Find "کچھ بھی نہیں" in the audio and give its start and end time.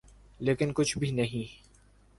0.73-1.45